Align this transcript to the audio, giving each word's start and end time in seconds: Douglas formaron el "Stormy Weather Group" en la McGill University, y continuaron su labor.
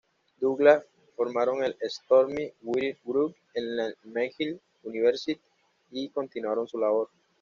Douglas 0.39 0.83
formaron 1.15 1.63
el 1.63 1.75
"Stormy 1.83 2.51
Weather 2.63 2.97
Group" 3.05 3.35
en 3.53 3.77
la 3.77 3.93
McGill 4.05 4.59
University, 4.81 5.39
y 5.91 6.09
continuaron 6.09 6.67
su 6.67 6.79
labor. 6.79 7.09